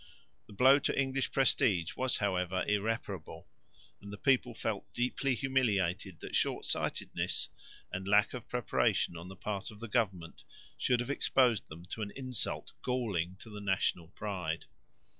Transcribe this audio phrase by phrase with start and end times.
[0.47, 3.47] The blow to English prestige was however irreparable,
[4.01, 7.49] and the people felt deeply humiliated that short sightedness
[7.91, 10.41] and lack of preparation on the part of the government
[10.75, 14.65] should have exposed them to an insult galling to the national pride.